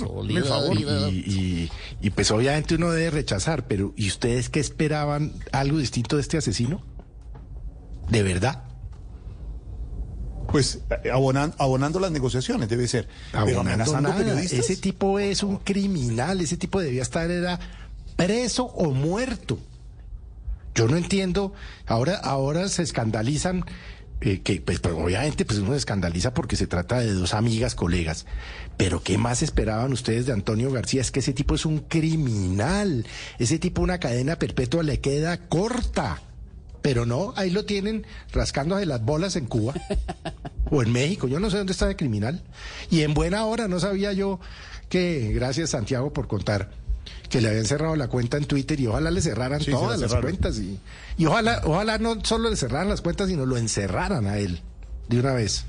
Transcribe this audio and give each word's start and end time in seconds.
Favor. 0.00 0.76
Y, 0.80 1.70
y, 2.00 2.10
pues 2.10 2.30
obviamente 2.30 2.74
uno 2.74 2.90
debe 2.90 3.10
rechazar, 3.10 3.66
pero 3.66 3.92
¿y 3.96 4.08
ustedes 4.08 4.48
qué 4.48 4.60
esperaban? 4.60 5.32
¿Algo 5.52 5.78
distinto 5.78 6.16
de 6.16 6.22
este 6.22 6.38
asesino? 6.38 6.82
¿De 8.08 8.22
verdad? 8.22 8.64
Pues 10.50 10.80
abonando 11.10 12.00
las 12.00 12.10
negociaciones, 12.10 12.68
debe 12.68 12.86
ser. 12.86 13.08
Abonando 13.32 14.38
Ese 14.38 14.76
tipo 14.76 15.18
es 15.18 15.42
un 15.42 15.56
criminal, 15.56 16.40
ese 16.40 16.56
tipo 16.56 16.80
debía 16.80 17.02
estar 17.02 17.30
era 17.30 17.58
preso 18.16 18.64
o 18.64 18.90
muerto. 18.90 19.58
Yo 20.74 20.88
no 20.88 20.96
entiendo, 20.96 21.52
ahora, 21.86 22.16
ahora 22.16 22.68
se 22.68 22.82
escandalizan 22.82 23.64
eh, 24.22 24.40
que 24.40 24.60
pues, 24.60 24.80
obviamente 24.84 25.44
pues 25.44 25.58
uno 25.58 25.72
se 25.72 25.78
escandaliza 25.78 26.32
porque 26.32 26.56
se 26.56 26.66
trata 26.66 27.00
de 27.00 27.12
dos 27.12 27.34
amigas, 27.34 27.74
colegas. 27.74 28.26
Pero 28.76 29.02
¿qué 29.02 29.18
más 29.18 29.42
esperaban 29.42 29.92
ustedes 29.92 30.26
de 30.26 30.32
Antonio 30.32 30.70
García? 30.70 31.00
Es 31.00 31.10
que 31.10 31.20
ese 31.20 31.32
tipo 31.32 31.54
es 31.54 31.66
un 31.66 31.80
criminal. 31.80 33.04
Ese 33.38 33.58
tipo 33.58 33.82
una 33.82 33.98
cadena 33.98 34.38
perpetua 34.38 34.82
le 34.82 35.00
queda 35.00 35.48
corta. 35.48 36.22
Pero 36.82 37.06
no, 37.06 37.32
ahí 37.36 37.50
lo 37.50 37.64
tienen 37.64 38.06
rascándose 38.32 38.86
las 38.86 39.04
bolas 39.04 39.36
en 39.36 39.46
Cuba 39.46 39.74
o 40.70 40.82
en 40.82 40.92
México. 40.92 41.28
Yo 41.28 41.40
no 41.40 41.50
sé 41.50 41.58
dónde 41.58 41.72
está 41.72 41.88
el 41.88 41.96
criminal. 41.96 42.42
Y 42.90 43.02
en 43.02 43.14
buena 43.14 43.44
hora 43.44 43.68
no 43.68 43.80
sabía 43.80 44.12
yo 44.12 44.40
que, 44.88 45.32
gracias 45.32 45.70
Santiago 45.70 46.12
por 46.12 46.28
contar, 46.28 46.70
que 47.28 47.40
le 47.40 47.48
habían 47.48 47.64
cerrado 47.64 47.96
la 47.96 48.08
cuenta 48.08 48.36
en 48.36 48.44
Twitter 48.44 48.78
y 48.80 48.86
ojalá 48.86 49.10
le 49.10 49.20
cerraran 49.20 49.64
todas 49.64 49.98
las 50.00 50.14
cuentas. 50.14 50.58
Y, 50.58 50.78
y 51.16 51.26
ojalá, 51.26 51.62
ojalá 51.64 51.98
no 51.98 52.22
solo 52.24 52.50
le 52.50 52.56
cerraran 52.56 52.88
las 52.88 53.00
cuentas, 53.00 53.28
sino 53.28 53.46
lo 53.46 53.56
encerraran 53.56 54.26
a 54.26 54.38
él 54.38 54.60
de 55.08 55.20
una 55.20 55.32
vez. 55.32 55.64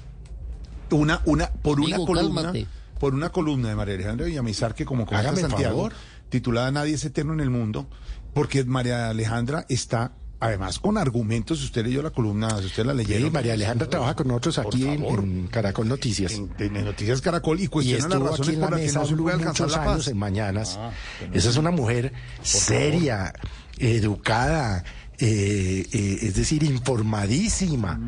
Una, 0.92 1.22
una, 1.26 1.50
por 1.50 1.80
una 1.80 1.98
columna. 1.98 2.54
Por 3.00 3.14
una 3.14 3.32
columna 3.32 3.68
de 3.70 3.76
María 3.76 3.96
Alejandra 3.96 4.26
Villamizar 4.28 4.76
que 4.76 4.86
como 4.86 5.06
comenta 5.06 5.36
Santiago, 5.36 5.90
titulada 6.30 6.72
Nadie 6.72 6.94
es 6.94 7.04
eterno 7.04 7.34
en 7.34 7.42
el 7.42 7.50
mundo, 7.50 7.88
porque 8.34 8.64
María 8.64 9.10
Alejandra 9.10 9.66
está 9.68 10.14
Además, 10.44 10.80
con 10.80 10.98
argumentos, 10.98 11.60
si 11.60 11.66
usted 11.66 11.86
leyó 11.86 12.02
la 12.02 12.10
columna, 12.10 12.58
si 12.60 12.66
usted 12.66 12.86
la 12.86 12.94
leyó. 12.94 13.18
Sí, 13.18 13.30
María 13.30 13.54
Alejandra 13.54 13.90
trabaja 13.90 14.16
con 14.16 14.28
nosotros 14.28 14.60
aquí 14.60 14.86
en, 14.86 15.48
Caracol 15.48 15.88
Noticias. 15.88 16.34
En, 16.60 16.74
Noticias 16.86 17.22
Caracol 17.22 17.60
y 17.60 17.68
cuestiona 17.68 18.08
las 18.08 18.22
razones 18.22 18.56
por 18.58 18.72
las 18.72 18.80
que 18.82 18.92
no 18.92 19.06
se 19.06 19.34
alcanzar 19.34 19.72
la 19.72 19.86
paz. 19.86 20.08
en 20.08 20.18
mañanas. 20.18 20.78
Ah, 20.80 20.92
Esa 21.32 21.50
es 21.50 21.58
una 21.58 21.72
mujer 21.72 22.14
seria, 22.42 23.34
educada, 23.78 24.84
eh, 25.18 25.86
eh, 25.92 26.18
es 26.22 26.36
decir, 26.36 26.64
informadísima, 26.64 28.00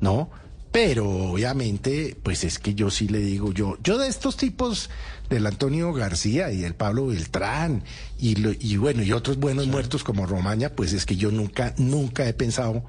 ¿no? 0.00 0.30
Pero 0.74 1.08
obviamente, 1.08 2.16
pues 2.20 2.42
es 2.42 2.58
que 2.58 2.74
yo 2.74 2.90
sí 2.90 3.06
le 3.06 3.20
digo, 3.20 3.52
yo, 3.52 3.78
yo 3.84 3.96
de 3.96 4.08
estos 4.08 4.36
tipos 4.36 4.90
del 5.30 5.46
Antonio 5.46 5.92
García 5.92 6.50
y 6.50 6.64
el 6.64 6.74
Pablo 6.74 7.06
Beltrán 7.06 7.84
y, 8.18 8.34
y 8.58 8.76
bueno, 8.76 9.04
y 9.04 9.12
otros 9.12 9.36
buenos 9.38 9.68
muertos 9.68 10.02
como 10.02 10.26
Romaña, 10.26 10.70
pues 10.70 10.92
es 10.92 11.06
que 11.06 11.14
yo 11.14 11.30
nunca, 11.30 11.74
nunca 11.78 12.28
he 12.28 12.34
pensado 12.34 12.82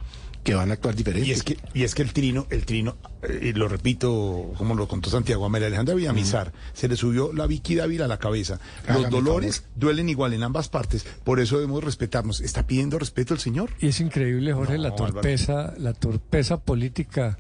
que 0.44 0.56
van 0.56 0.72
a 0.72 0.74
actuar 0.74 0.96
diferente. 0.96 1.30
Y 1.30 1.32
es 1.32 1.44
que, 1.44 1.60
y 1.76 1.84
es 1.84 1.94
que 1.94 2.02
el 2.02 2.12
trino, 2.12 2.48
el 2.50 2.66
trino, 2.66 2.98
eh, 3.22 3.54
lo 3.56 3.68
repito, 3.68 4.52
como 4.58 4.74
lo 4.74 4.88
contó 4.88 5.12
Santiago 5.12 5.48
María 5.48 5.68
Alejandra 5.68 5.94
Villamizar, 5.94 6.54
se 6.74 6.88
le 6.88 6.96
subió 6.96 7.34
la 7.34 7.46
Vicky 7.46 7.76
Dávila 7.76 8.06
a 8.06 8.08
la 8.08 8.18
cabeza. 8.18 8.60
Los 8.88 9.12
dolores 9.12 9.64
duelen 9.76 10.10
igual 10.10 10.34
en 10.34 10.42
ambas 10.42 10.70
partes, 10.70 11.06
por 11.24 11.40
eso 11.40 11.58
debemos 11.58 11.84
respetarnos. 11.84 12.42
¿Está 12.42 12.66
pidiendo 12.66 12.98
respeto 12.98 13.36
el 13.36 13.40
señor? 13.40 13.70
Y 13.80 13.90
es 13.90 14.00
increíble, 14.00 14.54
Jorge, 14.54 14.80
la 14.80 14.96
torpeza, 14.96 15.76
la 15.78 15.94
torpeza 15.94 16.62
política 16.62 17.38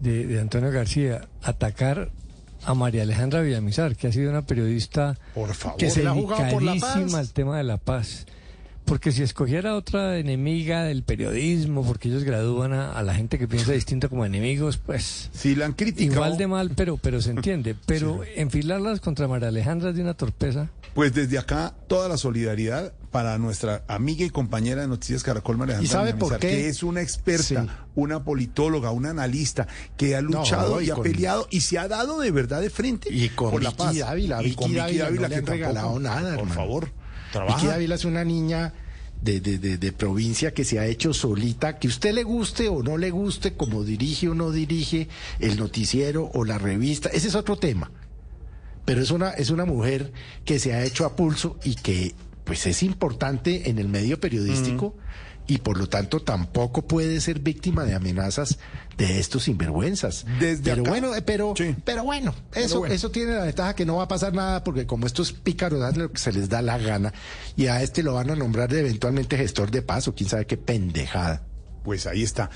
de, 0.00 0.38
Antonio 0.40 0.70
García, 0.70 1.28
atacar 1.42 2.10
a 2.64 2.74
María 2.74 3.02
Alejandra 3.02 3.40
Villamizar, 3.40 3.96
que 3.96 4.08
ha 4.08 4.12
sido 4.12 4.30
una 4.30 4.42
periodista 4.42 5.16
que 5.78 5.90
se 5.90 6.02
dedicadísima 6.02 7.18
al 7.18 7.30
tema 7.32 7.58
de 7.58 7.64
la 7.64 7.76
paz. 7.76 8.26
Porque 8.88 9.12
si 9.12 9.22
escogiera 9.22 9.76
otra 9.76 10.16
enemiga 10.18 10.82
del 10.82 11.02
periodismo, 11.02 11.84
porque 11.84 12.08
ellos 12.08 12.24
gradúan 12.24 12.72
a, 12.72 13.02
la 13.02 13.14
gente 13.14 13.38
que 13.38 13.46
piensa 13.46 13.72
distinto 13.72 14.08
como 14.08 14.24
enemigos, 14.24 14.78
pues... 14.78 15.28
Sí, 15.32 15.54
la 15.54 15.66
han 15.66 15.74
criticado. 15.74 16.14
Igual 16.14 16.38
de 16.38 16.46
mal, 16.46 16.70
pero, 16.74 16.96
pero 16.96 17.20
se 17.20 17.30
entiende. 17.30 17.76
Pero 17.86 18.20
enfilarlas 18.36 19.00
contra 19.00 19.28
María 19.28 19.48
Alejandra 19.48 19.90
es 19.90 19.96
de 19.96 20.02
una 20.02 20.14
torpeza. 20.14 20.70
Pues 20.94 21.12
desde 21.12 21.38
acá, 21.38 21.74
toda 21.86 22.08
la 22.08 22.16
solidaridad 22.16 22.92
para 23.10 23.38
nuestra 23.38 23.84
amiga 23.88 24.24
y 24.24 24.30
compañera 24.30 24.82
de 24.82 24.88
Noticias 24.88 25.22
Caracol, 25.22 25.58
María 25.58 25.78
Alejandra. 25.78 26.04
¿Y 26.04 26.10
sabe 26.10 26.18
por 26.18 26.38
qué? 26.38 26.48
Que 26.48 26.68
es 26.68 26.82
una 26.82 27.02
experta, 27.02 27.86
una 27.94 28.24
politóloga, 28.24 28.90
una 28.90 29.10
analista, 29.10 29.66
que 29.96 30.16
ha 30.16 30.20
luchado 30.20 30.80
y, 30.80 30.90
ha 30.90 30.96
peleado 30.96 31.46
y 31.50 31.60
se 31.60 31.78
ha 31.78 31.88
dado 31.88 32.20
de 32.20 32.30
verdad 32.30 32.60
de 32.60 32.70
frente 32.70 33.12
y 33.12 33.28
con 33.30 33.50
por 33.50 33.62
la 33.62 33.70
paz. 33.70 33.96
Dávila, 33.96 34.42
y 34.42 34.54
con 34.54 34.72
Vicky 34.72 34.98
Dávila, 34.98 35.10
no 35.10 35.22
que 35.22 35.28
le 35.28 35.36
han 35.36 35.46
regalado 35.46 36.00
nada, 36.00 36.36
Por 36.36 36.48
favor. 36.48 36.90
Vicky 37.48 37.66
Dávila 37.66 37.94
es 37.94 38.04
una 38.04 38.24
niña 38.24 38.72
de, 39.20 39.40
de, 39.40 39.78
de, 39.78 39.92
provincia 39.92 40.54
que 40.54 40.64
se 40.64 40.78
ha 40.78 40.86
hecho 40.86 41.12
solita, 41.12 41.78
que 41.78 41.88
usted 41.88 42.12
le 42.12 42.22
guste 42.22 42.68
o 42.68 42.82
no 42.82 42.96
le 42.96 43.10
guste, 43.10 43.54
como 43.54 43.84
dirige 43.84 44.28
o 44.28 44.34
no 44.34 44.52
dirige 44.52 45.08
el 45.40 45.58
noticiero 45.58 46.30
o 46.34 46.44
la 46.44 46.58
revista, 46.58 47.08
ese 47.08 47.28
es 47.28 47.34
otro 47.34 47.56
tema. 47.56 47.90
Pero 48.84 49.02
es 49.02 49.10
una, 49.10 49.30
es 49.30 49.50
una 49.50 49.64
mujer 49.64 50.12
que 50.44 50.58
se 50.58 50.72
ha 50.72 50.84
hecho 50.84 51.04
a 51.04 51.16
pulso 51.16 51.58
y 51.64 51.74
que 51.74 52.14
pues 52.44 52.66
es 52.66 52.82
importante 52.82 53.68
en 53.68 53.78
el 53.78 53.88
medio 53.88 54.18
periodístico 54.20 54.94
y 55.48 55.58
por 55.58 55.78
lo 55.78 55.88
tanto 55.88 56.20
tampoco 56.20 56.86
puede 56.86 57.20
ser 57.20 57.40
víctima 57.40 57.84
de 57.84 57.94
amenazas 57.94 58.58
de 58.98 59.18
estos 59.18 59.44
sinvergüenzas. 59.44 60.26
Desde 60.38 60.62
pero 60.62 60.84
bueno, 60.84 61.14
eh, 61.14 61.22
pero, 61.22 61.54
pero 61.84 62.04
bueno, 62.04 62.34
eso, 62.54 62.84
eso 62.84 63.10
tiene 63.10 63.32
la 63.32 63.44
ventaja 63.44 63.74
que 63.74 63.86
no 63.86 63.96
va 63.96 64.04
a 64.04 64.08
pasar 64.08 64.34
nada 64.34 64.62
porque 64.62 64.86
como 64.86 65.06
estos 65.06 65.32
pícaros 65.32 65.80
dan 65.80 65.98
lo 65.98 66.12
que 66.12 66.18
se 66.18 66.32
les 66.32 66.50
da 66.50 66.60
la 66.60 66.76
gana 66.76 67.14
y 67.56 67.66
a 67.66 67.82
este 67.82 68.02
lo 68.02 68.14
van 68.14 68.30
a 68.30 68.36
nombrar 68.36 68.68
de 68.68 68.80
eventualmente 68.80 69.38
gestor 69.38 69.70
de 69.70 69.80
paso, 69.80 70.14
quién 70.14 70.28
sabe 70.28 70.46
qué 70.46 70.58
pendejada. 70.58 71.42
Pues 71.82 72.06
ahí 72.06 72.22
está. 72.22 72.50